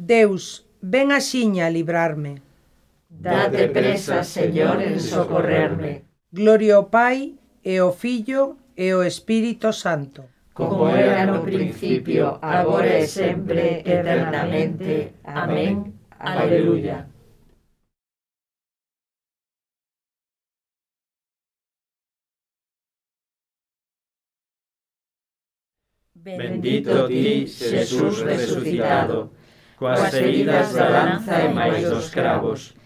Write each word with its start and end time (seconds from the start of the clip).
Deus, 0.00 0.64
ven 0.80 1.12
axiña 1.12 1.66
a 1.66 1.70
librarme. 1.70 2.40
Date 3.10 3.68
presa, 3.68 4.24
Señor, 4.24 4.80
en 4.80 4.98
socorrerme. 4.98 6.08
Gloria 6.32 6.76
ao 6.76 6.88
Pai, 6.88 7.36
e 7.62 7.76
ao 7.76 7.92
Filho, 7.92 8.56
e 8.72 8.96
ao 8.96 9.04
Espírito 9.04 9.68
Santo. 9.76 10.24
Como 10.54 10.88
era 10.88 11.26
no 11.26 11.44
principio, 11.44 12.40
agora 12.40 12.96
e 12.96 13.06
sempre, 13.06 13.84
eternamente. 13.84 15.20
Amén. 15.24 16.00
Aleluya. 16.18 17.06
Bendito 26.14 27.08
ti, 27.08 27.46
Jesús 27.46 28.20
resucitado 28.20 29.39
coas 29.80 30.12
feridas 30.12 30.76
da 30.76 30.92
lanza 30.92 31.40
e 31.40 31.48
máis 31.48 31.80
dos 31.88 32.12
cravos. 32.12 32.76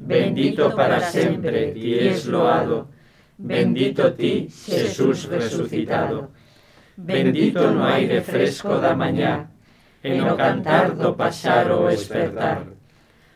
Bendito 0.00 0.72
para 0.72 1.04
sempre, 1.04 1.76
ti 1.76 1.92
es 1.92 2.24
loado, 2.24 2.88
bendito 3.36 4.16
ti, 4.16 4.48
Jesús 4.48 5.28
resucitado. 5.28 6.32
Bendito 6.96 7.68
no 7.68 7.84
aire 7.84 8.24
fresco 8.24 8.80
da 8.80 8.96
mañá, 8.96 9.52
e 10.00 10.16
no 10.16 10.40
cantar 10.40 10.96
do 10.96 11.12
paxaro 11.12 11.92
espertar. 11.92 12.64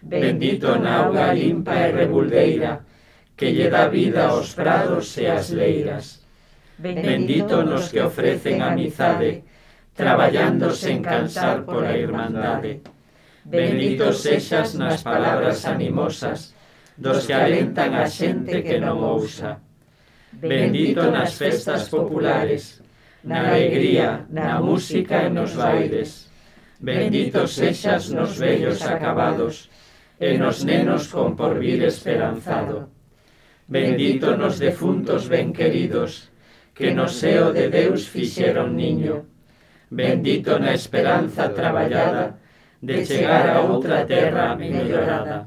Bendito 0.00 0.80
na 0.80 1.04
auga 1.04 1.36
limpa 1.36 1.76
e 1.84 1.92
rebuldeira, 1.92 2.80
que 3.36 3.52
lle 3.52 3.68
dá 3.68 3.92
vida 3.92 4.32
aos 4.32 4.56
prados 4.56 5.20
e 5.20 5.28
ás 5.28 5.52
leiras. 5.52 6.24
Bendito 6.80 7.60
nos 7.60 7.92
que 7.92 8.00
ofrecen 8.00 8.64
amizade, 8.64 9.44
traballando 9.92 10.72
sen 10.72 11.04
cansar 11.04 11.68
por 11.68 11.84
a 11.84 11.92
irmandade. 11.92 12.80
Bendito 13.44 14.12
sexas 14.12 14.74
nas 14.74 15.02
palabras 15.02 15.66
animosas 15.66 16.54
dos 16.96 17.26
que 17.26 17.34
alentan 17.34 17.90
a 17.98 18.06
xente 18.06 18.62
que 18.62 18.78
non 18.78 19.02
ousa. 19.02 19.58
Bendito 20.30 21.10
nas 21.10 21.34
festas 21.34 21.90
populares, 21.90 22.78
na 23.26 23.50
alegría, 23.50 24.30
na 24.30 24.62
música 24.62 25.26
e 25.26 25.28
nos 25.34 25.58
bailes. 25.58 26.30
Bendito 26.78 27.50
sexas 27.50 28.14
nos 28.14 28.38
vellos 28.38 28.78
acabados, 28.86 29.66
e 30.22 30.38
nos 30.38 30.62
nenos 30.62 31.10
con 31.10 31.34
porvir 31.34 31.82
esperanzado. 31.82 32.94
Bendito 33.66 34.38
nos 34.38 34.62
defuntos 34.62 35.26
ben 35.26 35.50
queridos, 35.50 36.30
que 36.78 36.94
no 36.94 37.10
seo 37.10 37.50
de 37.50 37.66
Deus 37.66 38.06
fixeron 38.06 38.78
niño. 38.78 39.26
Bendito 39.90 40.62
na 40.62 40.78
esperanza 40.78 41.50
traballada, 41.50 42.38
de 42.82 43.06
chegar 43.06 43.48
a 43.48 43.62
outra 43.62 44.04
terra 44.04 44.56
mellorada. 44.56 45.46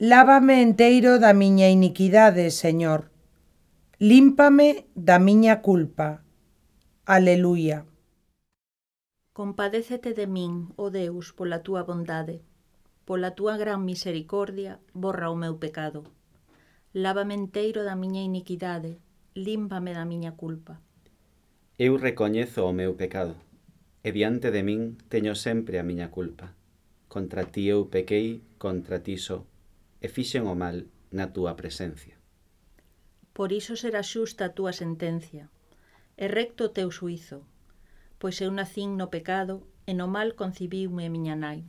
Lávame 0.00 0.62
enteiro 0.62 1.18
da 1.18 1.32
miña 1.32 1.70
iniquidade, 1.70 2.50
Señor. 2.50 3.10
Límpame 3.98 4.90
da 4.94 5.18
miña 5.18 5.62
culpa. 5.62 6.22
Aleluia. 7.06 7.86
Compadécete 9.32 10.10
de 10.14 10.26
min, 10.26 10.74
o 10.74 10.86
oh 10.86 10.90
Deus, 10.90 11.30
pola 11.38 11.62
túa 11.62 11.82
bondade. 11.86 12.42
Pola 13.06 13.30
túa 13.38 13.54
gran 13.62 13.86
misericordia, 13.86 14.82
borra 14.92 15.30
o 15.30 15.36
meu 15.38 15.58
pecado. 15.58 16.17
Lávame 16.94 17.34
enteiro 17.34 17.84
da 17.84 17.92
miña 17.96 18.24
iniquidade, 18.24 18.96
límpame 19.34 19.92
da 19.92 20.08
miña 20.08 20.32
culpa. 20.40 20.80
Eu 21.76 22.00
recoñezo 22.00 22.64
o 22.64 22.72
meu 22.72 22.96
pecado, 22.96 23.36
e 24.00 24.08
diante 24.08 24.48
de 24.48 24.64
min 24.64 24.96
teño 25.12 25.36
sempre 25.36 25.76
a 25.76 25.84
miña 25.84 26.08
culpa. 26.08 26.56
Contra 27.12 27.44
ti 27.44 27.68
eu 27.68 27.92
pequei, 27.92 28.40
contra 28.56 29.04
ti 29.04 29.20
só, 29.20 29.44
e 30.00 30.08
fixen 30.08 30.48
o 30.48 30.56
mal 30.56 30.88
na 31.12 31.28
túa 31.28 31.52
presencia. 31.60 32.16
Por 33.36 33.52
iso 33.52 33.76
será 33.76 34.00
xusta 34.00 34.48
a 34.48 34.54
túa 34.56 34.72
sentencia, 34.72 35.52
e 36.16 36.24
recto 36.24 36.64
o 36.64 36.72
teu 36.72 36.88
suizo, 36.88 37.44
pois 38.16 38.40
eu 38.40 38.48
nacín 38.48 38.96
no 38.96 39.12
pecado 39.12 39.60
e 39.84 39.92
no 39.92 40.08
mal 40.08 40.32
concibiume 40.40 41.12
miña 41.12 41.36
nai. 41.36 41.68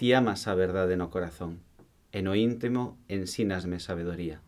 Ti 0.00 0.06
amas 0.16 0.48
a 0.48 0.56
verdade 0.56 0.96
no 0.96 1.12
corazón, 1.12 1.60
e 2.12 2.22
no 2.22 2.34
íntimo 2.34 2.98
ensínasme 3.08 3.78
sabedoría. 3.80 4.42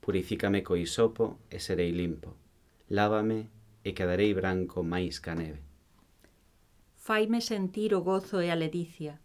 Purifícame 0.00 0.62
co 0.62 0.76
isopo 0.76 1.38
e 1.50 1.60
serei 1.60 1.92
limpo. 1.92 2.36
Lávame 2.88 3.48
e 3.84 3.92
quedarei 3.92 4.32
branco 4.34 4.82
máis 4.82 5.20
ca 5.20 5.36
neve. 5.36 5.60
Faime 6.96 7.40
sentir 7.40 7.94
o 7.94 8.04
gozo 8.04 8.42
e 8.44 8.48
a 8.50 8.56
ledicia, 8.56 9.20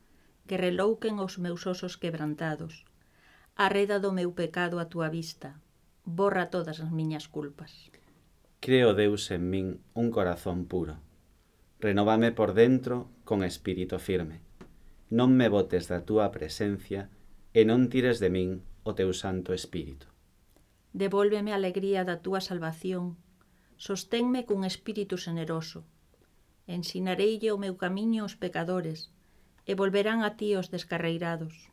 que 0.47 0.57
relouquen 0.57 1.19
os 1.19 1.37
meus 1.39 1.67
osos 1.67 1.97
quebrantados. 1.97 2.85
Arreda 3.55 3.99
do 3.99 4.11
meu 4.11 4.31
pecado 4.35 4.79
a 4.79 4.85
túa 4.91 5.09
vista, 5.09 5.59
borra 6.03 6.51
todas 6.51 6.79
as 6.79 6.91
miñas 6.91 7.27
culpas. 7.27 7.91
Creo 8.59 8.93
Deus 8.93 9.29
en 9.31 9.49
min 9.49 9.67
un 9.93 10.11
corazón 10.11 10.65
puro. 10.65 10.97
Renovame 11.79 12.31
por 12.31 12.53
dentro 12.53 13.09
con 13.23 13.43
espírito 13.43 13.99
firme. 13.99 14.41
Non 15.09 15.37
me 15.37 15.49
botes 15.49 15.85
da 15.85 16.01
túa 16.01 16.33
presencia 16.33 17.13
e 17.55 17.63
non 17.63 17.87
tires 17.87 18.19
de 18.19 18.27
min 18.27 18.59
o 18.83 18.91
teu 18.99 19.15
Santo 19.15 19.55
Espírito. 19.55 20.11
Devólveme 20.91 21.55
a 21.55 21.59
alegría 21.59 22.03
da 22.03 22.19
túa 22.19 22.43
salvación, 22.43 23.15
sosténme 23.79 24.43
cun 24.43 24.67
espírito 24.67 25.15
generoso. 25.15 25.87
Ensinareille 26.67 27.55
o 27.55 27.61
meu 27.63 27.79
camiño 27.79 28.27
aos 28.27 28.35
pecadores, 28.35 29.07
e 29.63 29.71
volverán 29.79 30.19
a 30.27 30.35
ti 30.35 30.59
os 30.59 30.67
descarreirados. 30.67 31.71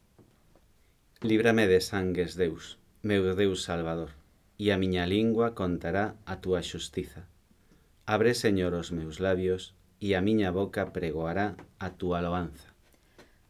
Líbrame 1.19 1.66
de 1.66 1.82
sangues, 1.82 2.38
Deus, 2.38 2.78
meu 3.03 3.34
Deus 3.34 3.66
Salvador, 3.66 4.14
e 4.62 4.70
a 4.70 4.78
miña 4.78 5.03
lingua 5.10 5.59
contará 5.59 6.14
a 6.26 6.38
túa 6.38 6.62
xustiza. 6.62 7.26
Abre, 8.06 8.38
Señor, 8.38 8.78
os 8.78 8.94
meus 8.94 9.19
labios, 9.19 9.75
e 9.99 10.14
a 10.14 10.22
miña 10.22 10.54
boca 10.54 10.94
pregoará 10.94 11.59
a 11.78 11.91
túa 11.99 12.22
loanza. 12.22 12.71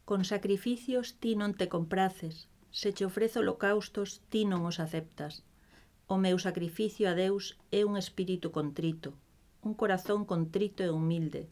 Con 0.05 0.25
sacrificios 0.25 1.15
ti 1.21 1.35
non 1.39 1.55
te 1.55 1.69
compraces, 1.71 2.51
se 2.71 2.91
che 2.91 3.05
ofrezo 3.05 3.39
holocaustos 3.39 4.19
ti 4.27 4.43
non 4.43 4.67
os 4.67 4.83
aceptas. 4.83 5.47
O 6.11 6.19
meu 6.19 6.35
sacrificio 6.43 7.07
a 7.07 7.15
Deus 7.15 7.55
é 7.71 7.87
un 7.87 7.95
espírito 7.95 8.51
contrito, 8.51 9.15
un 9.63 9.73
corazón 9.73 10.27
contrito 10.27 10.83
e 10.83 10.91
humilde. 10.91 11.47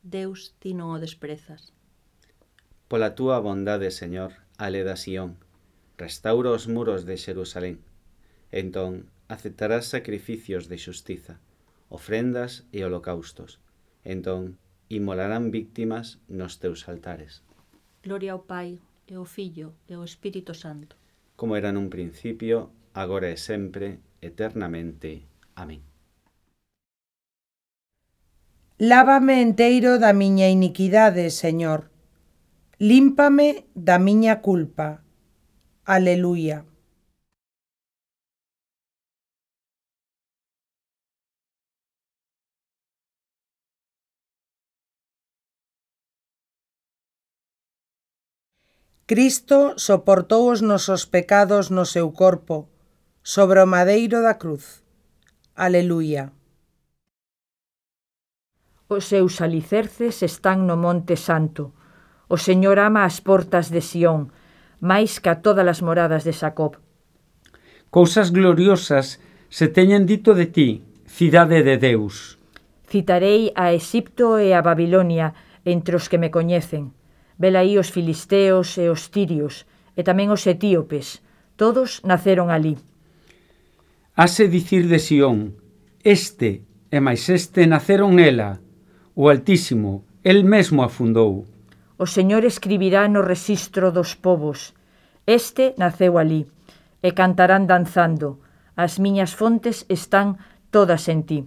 Deus 0.00 0.56
ti 0.64 0.72
non 0.72 0.96
o 0.96 0.98
desprezas. 0.98 1.76
Pola 2.88 3.12
túa 3.12 3.36
bondade, 3.44 3.92
Señor, 3.92 4.32
ale 4.56 4.80
da 4.80 4.96
Sión, 4.96 5.36
restaura 6.00 6.56
os 6.56 6.64
muros 6.72 7.04
de 7.04 7.20
Xerusalén. 7.20 7.84
Entón, 8.48 9.12
aceptarás 9.28 9.92
sacrificios 9.92 10.72
de 10.72 10.80
xustiza, 10.80 11.36
ofrendas 11.92 12.64
e 12.72 12.80
holocaustos. 12.80 13.60
Entón, 14.08 14.56
inmolarán 14.88 15.52
víctimas 15.52 16.16
nos 16.32 16.56
teus 16.56 16.88
altares. 16.88 17.44
Gloria 18.02 18.32
ao 18.32 18.40
Pai, 18.40 18.80
e 19.08 19.14
ao 19.14 19.24
Filho, 19.24 19.74
e 19.88 19.92
ao 19.92 20.04
Espírito 20.04 20.54
Santo. 20.54 20.96
Como 21.36 21.56
era 21.56 21.72
nun 21.72 21.92
principio, 21.92 22.72
agora 22.96 23.28
e 23.28 23.36
sempre, 23.36 24.00
eternamente. 24.24 25.28
Amén. 25.56 25.84
Lávame 28.80 29.44
enteiro 29.44 30.00
da 30.00 30.16
miña 30.16 30.48
iniquidade, 30.48 31.28
Señor. 31.28 31.92
Límpame 32.80 33.68
da 33.76 34.00
miña 34.00 34.40
culpa. 34.40 35.04
Aleluia. 35.84 36.69
Cristo 49.10 49.74
soportou 49.74 50.52
os 50.52 50.62
nosos 50.62 51.02
pecados 51.02 51.66
no 51.66 51.82
seu 51.82 52.14
corpo, 52.14 52.70
sobre 53.24 53.58
o 53.58 53.66
madeiro 53.66 54.22
da 54.22 54.38
cruz. 54.38 54.86
Aleluia. 55.56 56.30
Os 58.86 59.10
seus 59.10 59.42
alicerces 59.42 60.22
están 60.22 60.62
no 60.62 60.78
Monte 60.78 61.18
Santo. 61.18 61.74
O 62.30 62.38
Señor 62.38 62.78
ama 62.78 63.02
as 63.02 63.18
portas 63.18 63.74
de 63.74 63.82
Sión, 63.82 64.30
máis 64.78 65.18
que 65.18 65.34
a 65.34 65.42
todas 65.42 65.66
as 65.66 65.82
moradas 65.82 66.22
de 66.22 66.30
Jacob. 66.30 66.78
Cousas 67.90 68.30
gloriosas 68.30 69.18
se 69.50 69.66
teñen 69.66 70.06
dito 70.06 70.38
de 70.38 70.46
ti, 70.46 70.86
cidade 71.10 71.66
de 71.66 71.82
Deus. 71.82 72.38
Citarei 72.86 73.50
a 73.58 73.74
Exipto 73.74 74.38
e 74.38 74.54
a 74.54 74.62
Babilonia 74.62 75.34
entre 75.66 75.98
os 75.98 76.06
que 76.06 76.22
me 76.22 76.30
coñecen. 76.30 76.94
Velaí 77.40 77.80
os 77.80 77.88
filisteos 77.88 78.76
e 78.76 78.92
os 78.92 79.08
tirios, 79.08 79.64
e 79.96 80.04
tamén 80.04 80.28
os 80.28 80.44
etíopes, 80.44 81.24
todos 81.56 82.04
naceron 82.04 82.52
alí. 82.52 82.76
Hase 84.12 84.44
dicir 84.52 84.84
de 84.92 85.00
Sión, 85.00 85.56
este 86.04 86.68
e 86.92 86.98
máis 87.00 87.32
este 87.32 87.64
naceron 87.64 88.20
nela, 88.20 88.60
o 89.16 89.32
Altísimo, 89.32 90.04
el 90.20 90.44
mesmo 90.44 90.84
afundou. 90.84 91.48
O 91.96 92.04
Señor 92.04 92.44
escribirá 92.44 93.08
no 93.08 93.24
rexistro 93.24 93.88
dos 93.88 94.12
povos, 94.20 94.76
este 95.24 95.72
naceu 95.80 96.20
alí, 96.20 96.44
e 97.00 97.16
cantarán 97.16 97.64
danzando, 97.64 98.44
as 98.76 99.00
miñas 99.00 99.32
fontes 99.32 99.88
están 99.88 100.36
todas 100.68 101.08
en 101.08 101.24
ti. 101.24 101.40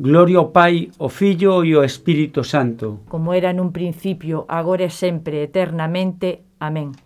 Gloria 0.00 0.38
ao 0.38 0.48
Pai, 0.48 0.88
ao 0.98 1.10
Filho 1.10 1.62
e 1.62 1.74
ao 1.76 1.84
Espírito 1.84 2.40
Santo. 2.40 3.04
Como 3.12 3.36
era 3.36 3.52
nun 3.52 3.68
principio, 3.68 4.48
agora 4.48 4.88
e 4.88 4.88
sempre, 4.88 5.44
eternamente. 5.44 6.56
Amén. 6.56 6.96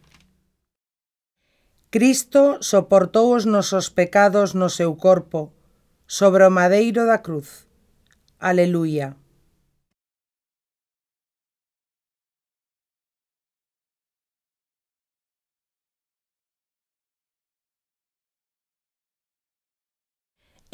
Cristo 1.91 2.63
soportou 2.63 3.35
os 3.35 3.51
nosos 3.51 3.91
pecados 3.91 4.55
no 4.55 4.71
seu 4.71 4.95
corpo, 4.95 5.51
sobre 6.07 6.47
o 6.47 6.55
madeiro 6.55 7.03
da 7.03 7.19
cruz. 7.19 7.67
Aleluia. 8.39 9.19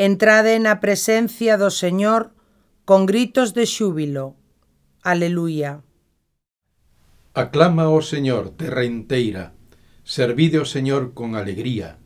Entrade 0.00 0.56
na 0.64 0.80
presencia 0.80 1.60
do 1.60 1.68
Señor 1.68 2.32
con 2.88 3.04
gritos 3.04 3.52
de 3.52 3.68
xúbilo. 3.68 4.32
Aleluia. 5.04 5.84
Aclama 7.36 7.92
ao 7.92 8.00
Señor, 8.00 8.56
terra 8.56 8.88
inteira. 8.88 9.52
Servide 10.00 10.56
ao 10.56 10.64
Señor 10.64 11.12
con 11.12 11.36
alegría. 11.36 12.00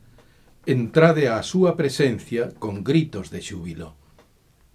Entrade 0.67 1.31
á 1.31 1.39
súa 1.47 1.79
presencia 1.79 2.51
con 2.59 2.83
gritos 2.83 3.31
de 3.31 3.39
xúbilo. 3.39 3.95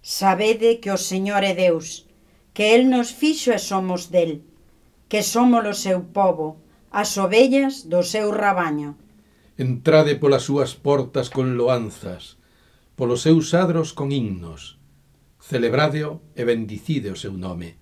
Sabede 0.00 0.80
que 0.80 0.88
o 0.88 0.96
Señor 0.96 1.44
é 1.44 1.52
Deus, 1.52 2.08
que 2.56 2.72
El 2.72 2.88
nos 2.88 3.12
fixo 3.12 3.52
e 3.52 3.60
somos 3.60 4.08
del, 4.08 4.48
que 5.12 5.20
somos 5.20 5.60
o 5.68 5.76
seu 5.76 6.08
povo, 6.08 6.56
as 6.88 7.20
ovellas 7.20 7.84
do 7.84 8.00
seu 8.00 8.32
rabaño. 8.32 8.96
Entrade 9.60 10.16
polas 10.16 10.48
súas 10.48 10.72
portas 10.72 11.28
con 11.28 11.60
loanzas, 11.60 12.39
polos 13.00 13.22
seus 13.22 13.54
adros 13.54 13.94
con 13.94 14.12
himnos. 14.12 14.76
Celebradeo 15.40 16.20
e 16.36 16.44
bendicide 16.44 17.08
o 17.08 17.16
seu 17.16 17.32
nome. 17.32 17.80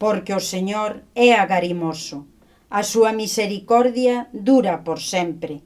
Porque 0.00 0.32
o 0.32 0.40
Señor 0.40 1.04
é 1.12 1.36
agarimoso, 1.36 2.24
a 2.72 2.80
súa 2.80 3.12
misericordia 3.12 4.32
dura 4.32 4.80
por 4.80 5.04
sempre, 5.04 5.60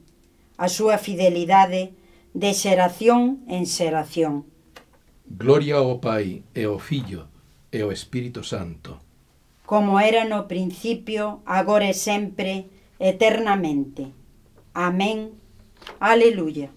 a 0.59 0.67
súa 0.67 0.99
fidelidade 0.99 1.94
de 2.35 2.50
xeración 2.50 3.47
en 3.47 3.71
xeración. 3.71 4.43
Gloria 5.23 5.79
ao 5.79 6.03
Pai 6.03 6.43
e 6.50 6.67
ao 6.67 6.82
Fillo 6.82 7.31
e 7.70 7.79
ao 7.79 7.94
Espírito 7.94 8.43
Santo. 8.43 8.99
Como 9.70 10.03
era 10.03 10.27
no 10.27 10.50
principio, 10.50 11.47
agora 11.47 11.87
e 11.87 11.94
sempre, 11.94 12.67
eternamente. 12.99 14.11
Amén. 14.75 15.38
Aleluya. 16.03 16.75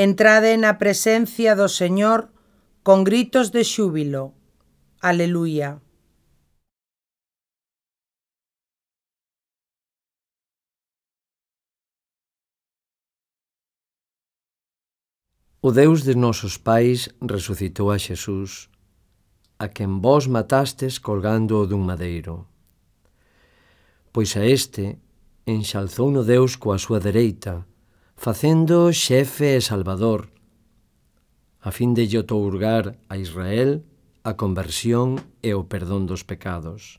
Entrade 0.00 0.54
na 0.56 0.78
presencia 0.78 1.58
do 1.58 1.66
Señor 1.66 2.30
con 2.86 3.02
gritos 3.02 3.50
de 3.50 3.66
xúbilo. 3.66 4.30
Aleluia. 5.02 5.82
O 15.60 15.74
Deus 15.74 16.06
de 16.06 16.14
nosos 16.14 16.54
pais 16.62 17.10
resucitou 17.18 17.90
a 17.90 17.98
Xesús, 17.98 18.70
a 19.58 19.66
quen 19.66 19.98
vós 19.98 20.30
matastes 20.30 21.02
colgando-o 21.02 21.66
dun 21.66 21.82
madeiro. 21.82 22.46
Pois 24.14 24.38
a 24.38 24.46
este 24.46 24.94
enxalzou 25.42 26.14
no 26.14 26.22
Deus 26.22 26.54
coa 26.54 26.78
súa 26.78 27.02
dereita, 27.02 27.66
facendo 28.18 28.90
xefe 28.90 29.54
e 29.54 29.60
salvador, 29.62 30.26
a 31.62 31.70
fin 31.70 31.94
de 31.94 32.02
lle 32.10 32.18
outorgar 32.18 32.98
a 33.06 33.14
Israel 33.14 33.86
a 34.26 34.34
conversión 34.34 35.22
e 35.38 35.54
o 35.54 35.70
perdón 35.70 36.10
dos 36.10 36.26
pecados. 36.26 36.98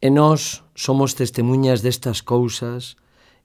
E 0.00 0.08
nós 0.08 0.64
somos 0.72 1.12
testemunhas 1.12 1.84
destas 1.84 2.24
cousas 2.24 2.96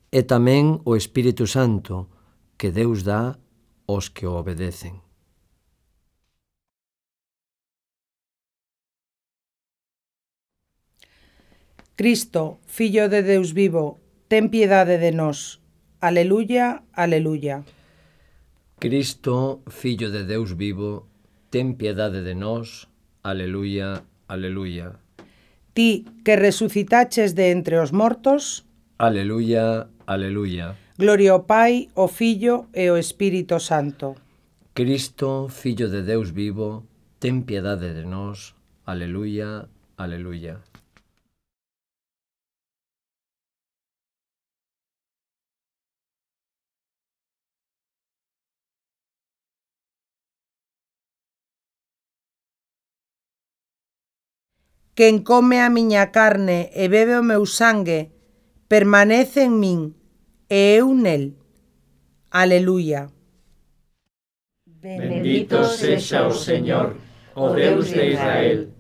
e 0.08 0.24
tamén 0.24 0.80
o 0.88 0.96
Espírito 0.96 1.44
Santo 1.44 2.08
que 2.56 2.72
Deus 2.72 3.04
dá 3.04 3.36
aos 3.84 4.08
que 4.08 4.24
o 4.24 4.40
obedecen. 4.40 5.04
Cristo, 12.00 12.64
Fillo 12.64 13.12
de 13.12 13.28
Deus 13.28 13.52
vivo, 13.52 14.00
ten 14.32 14.48
piedade 14.48 14.96
de 14.96 15.12
nós. 15.12 15.67
Aleluya, 16.00 16.84
aleluya. 16.94 17.64
Cristo, 18.78 19.62
Fillo 19.68 20.12
de 20.12 20.24
Deus 20.24 20.54
vivo, 20.54 21.10
ten 21.50 21.74
piedade 21.74 22.22
de 22.22 22.36
nós. 22.36 22.86
Aleluya, 23.24 24.06
aleluya. 24.30 25.02
Ti 25.74 26.06
que 26.22 26.38
resucitaches 26.38 27.34
de 27.34 27.50
entre 27.50 27.82
os 27.82 27.90
mortos. 27.92 28.66
Aleluya, 29.02 29.90
aleluya. 30.06 30.78
Gloria 30.98 31.34
ao 31.34 31.50
Pai, 31.50 31.90
ao 31.98 32.08
Fillo 32.08 32.70
e 32.74 32.88
ao 32.88 32.98
Espírito 32.98 33.58
Santo. 33.60 34.14
Cristo, 34.78 35.50
Fillo 35.50 35.90
de 35.90 36.06
Deus 36.06 36.30
vivo, 36.30 36.86
ten 37.18 37.42
piedade 37.42 37.98
de 37.98 38.06
nós. 38.06 38.54
Aleluya, 38.86 39.66
aleluya. 39.98 40.62
Quen 54.98 55.22
come 55.22 55.62
a 55.62 55.70
miña 55.70 56.10
carne 56.10 56.74
e 56.74 56.90
bebe 56.90 57.14
o 57.14 57.22
meu 57.22 57.46
sangue, 57.46 58.10
permanece 58.66 59.46
en 59.46 59.62
min, 59.62 59.94
e 60.50 60.82
eu 60.82 60.90
nel. 60.98 61.38
Aleluia. 62.34 63.14
Bendito 64.66 65.62
sexa 65.70 66.26
o 66.26 66.34
Señor, 66.34 66.98
o 67.38 67.54
Deus 67.54 67.94
de 67.94 68.18
Israel, 68.18 68.74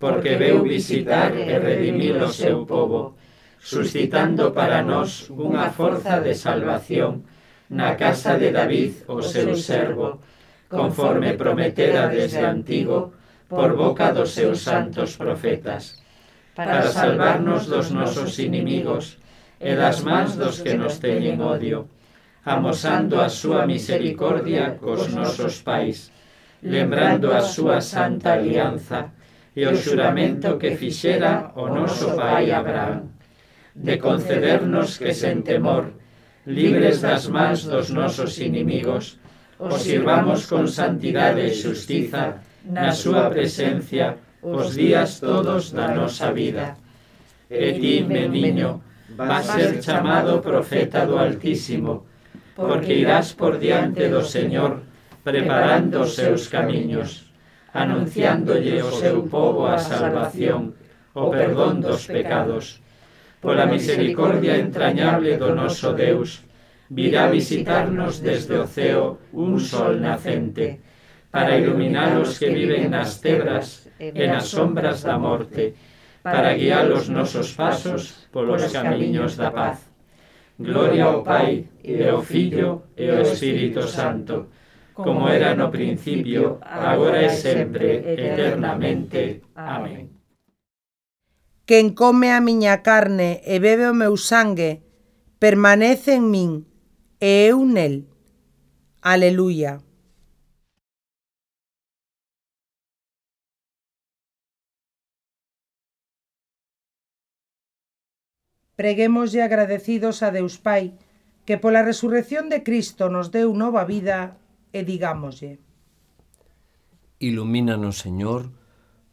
porque 0.00 0.40
veu 0.40 0.64
visitar 0.64 1.36
e 1.36 1.52
redimir 1.60 2.16
o 2.16 2.32
seu 2.32 2.64
povo, 2.64 3.20
suscitando 3.60 4.56
para 4.56 4.80
nós 4.80 5.28
unha 5.28 5.68
forza 5.68 6.24
de 6.24 6.32
salvación 6.32 7.28
na 7.68 7.92
casa 8.00 8.40
de 8.40 8.56
David, 8.56 9.04
o 9.04 9.20
seu 9.20 9.52
servo, 9.52 10.24
conforme 10.72 11.36
prometera 11.36 12.08
desde 12.08 12.40
antigo, 12.40 13.12
por 13.48 13.74
boca 13.74 14.12
dos 14.12 14.30
seus 14.36 14.60
santos 14.60 15.16
profetas, 15.16 15.96
para 16.54 16.82
salvarnos 16.92 17.66
dos 17.66 17.90
nosos 17.90 18.38
inimigos 18.38 19.16
e 19.58 19.72
das 19.74 20.04
mans 20.04 20.36
dos 20.36 20.60
que 20.60 20.76
nos 20.76 21.00
teñen 21.00 21.40
odio, 21.40 21.88
amosando 22.44 23.20
a 23.20 23.32
súa 23.32 23.64
misericordia 23.64 24.76
cos 24.76 25.08
nosos 25.08 25.64
pais, 25.64 26.12
lembrando 26.60 27.32
a 27.32 27.40
súa 27.40 27.80
santa 27.80 28.36
alianza 28.36 29.16
e 29.56 29.64
o 29.64 29.72
xuramento 29.72 30.60
que 30.60 30.76
fixera 30.76 31.50
o 31.56 31.72
noso 31.72 32.12
pai 32.14 32.52
Abraham, 32.52 33.08
de 33.72 33.96
concedernos 33.96 35.00
que 35.00 35.16
sen 35.16 35.40
temor, 35.40 35.96
libres 36.44 37.00
das 37.00 37.26
mans 37.32 37.64
dos 37.64 37.88
nosos 37.88 38.36
inimigos, 38.44 39.16
os 39.58 39.82
sirvamos 39.82 40.46
con 40.46 40.68
santidade 40.68 41.42
e 41.48 41.54
xustiza, 41.54 42.44
na 42.68 42.92
súa 42.92 43.32
presencia 43.32 44.20
os 44.44 44.76
días 44.76 45.18
todos 45.24 45.72
da 45.72 45.88
nosa 45.96 46.30
vida. 46.36 46.76
E 47.48 47.72
ti, 47.80 48.04
meniño, 48.04 48.84
vas 49.16 49.48
ser 49.48 49.80
chamado 49.80 50.44
profeta 50.44 51.08
do 51.08 51.16
Altísimo, 51.16 52.04
porque 52.52 52.92
irás 52.92 53.32
por 53.32 53.56
diante 53.56 54.12
do 54.12 54.20
Señor, 54.20 54.84
preparando 55.24 56.04
os 56.04 56.12
seus 56.12 56.52
camiños, 56.52 57.32
anunciándolle 57.72 58.84
o 58.84 58.92
seu 58.92 59.24
povo 59.24 59.64
a 59.64 59.80
salvación, 59.80 60.76
o 61.16 61.32
perdón 61.32 61.80
dos 61.80 62.04
pecados. 62.04 62.84
Pola 63.40 63.64
misericordia 63.64 64.60
entrañable 64.60 65.40
do 65.40 65.56
noso 65.56 65.96
Deus, 65.96 66.44
virá 66.92 67.32
visitarnos 67.32 68.20
desde 68.20 68.60
o 68.60 68.68
ceo 68.68 69.24
un 69.32 69.56
sol 69.56 70.04
nacente, 70.04 70.84
para 71.30 71.58
iluminar 71.58 72.16
os 72.18 72.38
que 72.38 72.48
viven 72.50 72.88
nas 72.88 73.20
tebras 73.20 73.90
e 74.00 74.26
nas 74.26 74.48
sombras 74.48 75.02
da 75.02 75.18
morte, 75.18 75.74
para 76.22 76.54
guiar 76.54 76.90
os 76.92 77.08
nosos 77.08 77.52
pasos 77.52 78.28
polos 78.32 78.72
camiños 78.72 79.36
da 79.36 79.50
paz. 79.50 79.88
Gloria 80.58 81.04
ao 81.04 81.22
Pai, 81.22 81.68
e 81.84 82.02
ao 82.02 82.22
Filho, 82.22 82.90
e 82.96 83.08
ao 83.08 83.22
Espírito 83.22 83.86
Santo, 83.86 84.50
como 84.92 85.28
era 85.28 85.54
no 85.54 85.70
principio, 85.70 86.58
agora 86.60 87.22
e 87.22 87.30
sempre, 87.30 88.02
eternamente. 88.02 89.46
Amén. 89.54 90.18
Quen 91.68 91.94
come 91.94 92.32
a 92.32 92.40
miña 92.40 92.82
carne 92.82 93.44
e 93.46 93.60
bebe 93.62 93.86
o 93.86 93.94
meu 93.94 94.16
sangue, 94.16 94.82
permanece 95.38 96.18
en 96.18 96.32
min, 96.32 96.52
e 97.20 97.52
eu 97.52 97.62
nel. 97.62 98.08
Aleluia. 98.98 99.87
Preguémoslle 108.78 109.42
agradecidos 109.42 110.22
a 110.22 110.30
Deus 110.30 110.54
Pai, 110.62 110.94
que 111.42 111.58
pola 111.58 111.82
resurrección 111.82 112.46
de 112.46 112.62
Cristo 112.62 113.10
nos 113.10 113.34
deu 113.34 113.50
nova 113.50 113.82
vida, 113.82 114.38
e 114.70 114.86
digámoslle. 114.86 115.58
Ilumínanos, 117.18 117.98
Señor, 117.98 118.54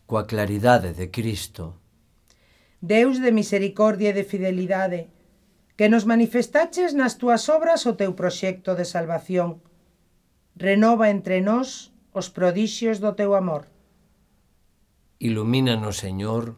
coa 0.05 0.29
claridade 0.29 0.93
de 0.93 1.10
Cristo. 1.10 1.81
Deus 2.77 3.17
de 3.17 3.34
misericordia 3.34 4.13
e 4.13 4.17
de 4.22 4.22
fidelidade, 4.22 5.10
que 5.74 5.89
nos 5.89 6.05
manifestaches 6.05 6.93
nas 6.93 7.17
túas 7.17 7.50
obras 7.50 7.89
o 7.89 7.98
teu 7.98 8.13
proxecto 8.13 8.77
de 8.77 8.86
salvación. 8.86 9.65
Renova 10.53 11.10
entre 11.10 11.41
nós 11.41 11.89
os 12.13 12.29
prodixios 12.29 13.01
do 13.01 13.17
teu 13.17 13.34
amor. 13.34 13.65
Ilumínanos, 15.17 15.98
Señor, 15.98 16.53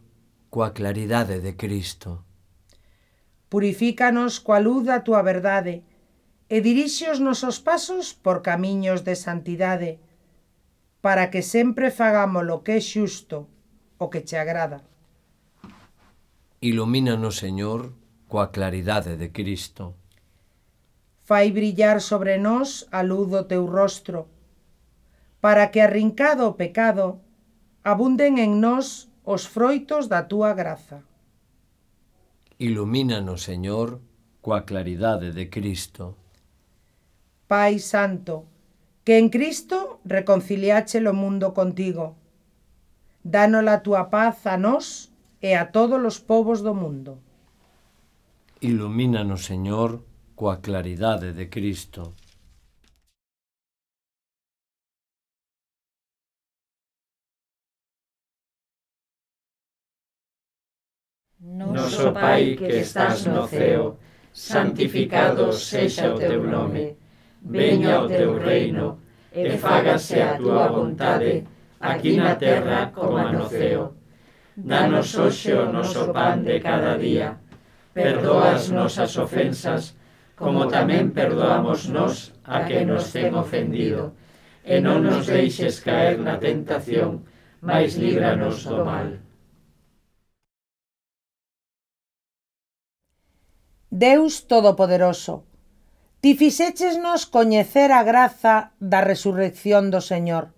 coa 0.52 0.76
claridade 0.76 1.40
de 1.40 1.56
Cristo. 1.56 2.27
Purifícanos 3.50 4.44
coa 4.44 4.60
luz 4.60 4.84
da 4.84 5.00
túa 5.08 5.24
verdade 5.24 5.84
e 6.52 6.60
dirixe 6.60 7.08
os 7.08 7.20
nosos 7.20 7.60
pasos 7.64 8.12
por 8.12 8.44
camiños 8.44 9.08
de 9.08 9.16
santidade 9.16 10.00
para 11.02 11.30
que 11.32 11.42
sempre 11.42 11.92
fagamos 11.92 12.44
lo 12.44 12.64
que 12.64 12.76
é 12.76 12.82
xusto, 12.82 13.48
o 13.96 14.12
que 14.12 14.28
che 14.28 14.36
agrada. 14.36 14.84
Ilumínanos, 16.60 17.38
Señor, 17.38 17.94
coa 18.28 18.52
claridade 18.52 19.16
de 19.16 19.32
Cristo. 19.32 19.96
Fai 21.24 21.52
brillar 21.52 22.02
sobre 22.02 22.36
nós 22.36 22.88
a 22.92 23.00
luz 23.04 23.32
do 23.32 23.48
teu 23.48 23.64
rostro, 23.68 24.28
para 25.40 25.72
que 25.72 25.80
arrincado 25.80 26.44
o 26.48 26.58
pecado, 26.60 27.24
abunden 27.84 28.40
en 28.44 28.60
nós 28.60 29.08
os 29.24 29.48
froitos 29.48 30.12
da 30.12 30.28
túa 30.28 30.52
graza. 30.52 31.04
Ilumínanos, 32.60 33.44
Señor, 33.46 34.02
coa 34.42 34.66
claridade 34.66 35.30
de 35.30 35.46
Cristo. 35.46 36.18
Pai 37.46 37.78
Santo, 37.78 38.50
que 39.06 39.22
en 39.22 39.30
Cristo 39.30 40.02
reconciliache 40.02 40.98
o 41.06 41.14
mundo 41.14 41.54
contigo. 41.54 42.18
Dános 43.22 43.62
a 43.70 43.86
túa 43.86 44.10
paz 44.10 44.42
a 44.50 44.58
nós 44.58 45.14
e 45.38 45.54
a 45.54 45.70
todos 45.70 46.02
os 46.02 46.18
povos 46.18 46.66
do 46.66 46.74
mundo. 46.74 47.22
Ilumínanos, 48.58 49.46
Señor, 49.46 50.02
coa 50.34 50.58
claridade 50.58 51.38
de 51.38 51.54
Cristo. 51.54 52.18
Noso 61.40 62.12
Pai 62.14 62.56
que 62.58 62.80
estás 62.80 63.28
no 63.28 63.48
ceo, 63.48 64.00
santificado 64.34 65.54
sexa 65.54 66.12
o 66.12 66.18
teu 66.18 66.42
nome, 66.42 66.98
veña 67.44 68.02
o 68.02 68.08
teu 68.08 68.40
reino, 68.40 68.98
e 69.32 69.52
fágase 69.56 70.20
a 70.20 70.36
tua 70.36 70.66
vontade, 70.68 71.46
aquí 71.80 72.18
na 72.18 72.34
terra 72.34 72.90
como 72.90 73.22
no 73.30 73.46
ceo. 73.48 73.94
Danos 74.58 75.14
hoxe 75.14 75.54
o 75.54 75.72
noso 75.72 76.10
pan 76.10 76.42
de 76.42 76.58
cada 76.60 76.98
día, 76.98 77.38
perdoa 77.94 78.58
as 78.58 78.74
nosas 78.74 79.14
ofensas, 79.16 79.94
como 80.36 80.66
tamén 80.66 81.14
perdoamos 81.14 81.86
nós 81.86 82.34
a 82.50 82.66
que 82.66 82.82
nos 82.82 83.14
ten 83.14 83.38
ofendido, 83.38 84.18
e 84.66 84.82
non 84.82 85.06
nos 85.06 85.30
deixes 85.30 85.86
caer 85.86 86.18
na 86.18 86.42
tentación, 86.42 87.22
mas 87.62 87.94
líbranos 87.94 88.66
do 88.66 88.82
mal. 88.82 89.27
Deus 93.90 94.48
Todopoderoso, 94.48 95.48
ti 96.20 96.36
fixéchesnos 96.36 97.24
coñecer 97.24 97.96
a 97.96 98.04
graza 98.04 98.76
da 98.84 99.00
resurrección 99.00 99.96
do 99.96 100.04
Señor. 100.04 100.52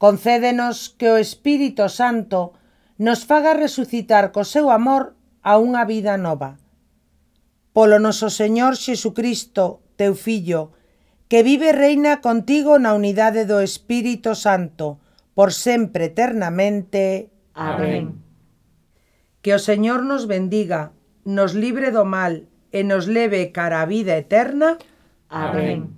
Concédenos 0.00 0.88
que 0.96 1.12
o 1.12 1.20
Espírito 1.20 1.92
Santo 1.92 2.56
nos 2.96 3.28
faga 3.28 3.52
resucitar 3.52 4.32
co 4.32 4.48
seu 4.48 4.72
amor 4.72 5.12
a 5.44 5.60
unha 5.60 5.84
vida 5.84 6.16
nova. 6.16 6.56
Polo 7.76 8.00
noso 8.00 8.32
Señor 8.32 8.80
Xesucristo, 8.80 9.84
teu 10.00 10.16
Fillo, 10.16 10.72
que 11.28 11.44
vive 11.44 11.76
e 11.76 11.76
reina 11.76 12.24
contigo 12.24 12.80
na 12.80 12.96
unidade 12.96 13.44
do 13.44 13.60
Espírito 13.60 14.32
Santo, 14.32 15.04
por 15.36 15.52
sempre 15.52 16.08
eternamente. 16.08 17.28
Amén. 17.52 18.24
Que 19.44 19.52
o 19.52 19.60
Señor 19.60 20.00
nos 20.08 20.24
bendiga, 20.24 20.95
nos 21.26 21.52
libre 21.52 21.90
do 21.90 22.06
mal 22.06 22.46
e 22.70 22.80
nos 22.86 23.10
leve 23.10 23.50
cara 23.50 23.82
a 23.82 23.86
vida 23.86 24.14
eterna. 24.16 24.78
Amén. 25.28 25.95